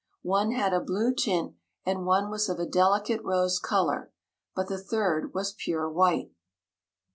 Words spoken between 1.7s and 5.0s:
and one was of a delicate rose color, but the